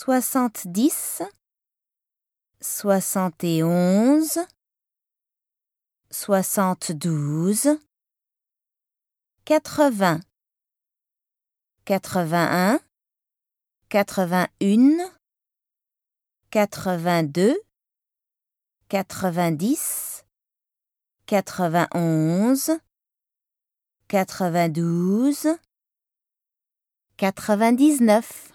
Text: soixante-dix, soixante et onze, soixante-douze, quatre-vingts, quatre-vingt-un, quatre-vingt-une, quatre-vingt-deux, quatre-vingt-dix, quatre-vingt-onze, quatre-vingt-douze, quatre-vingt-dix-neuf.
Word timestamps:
soixante-dix, 0.00 1.22
soixante 2.60 3.42
et 3.42 3.64
onze, 3.64 4.38
soixante-douze, 6.08 7.80
quatre-vingts, 9.44 10.20
quatre-vingt-un, 11.84 12.78
quatre-vingt-une, 13.88 15.02
quatre-vingt-deux, 16.52 17.60
quatre-vingt-dix, 18.88 20.24
quatre-vingt-onze, 21.26 22.70
quatre-vingt-douze, 24.06 25.48
quatre-vingt-dix-neuf. 27.16 28.52